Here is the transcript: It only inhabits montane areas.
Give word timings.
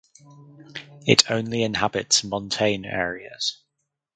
It 1.05 1.29
only 1.29 1.61
inhabits 1.61 2.23
montane 2.23 2.85
areas. 2.85 3.61